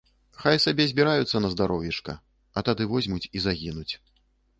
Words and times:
Хай 0.43 0.59
сабе 0.61 0.85
збіраюцца 0.91 1.41
на 1.45 1.51
здароўечка, 1.55 2.15
а 2.21 2.59
тады 2.71 2.87
возьмуць 2.95 3.29
і 3.41 3.43
загінуць. 3.45 3.89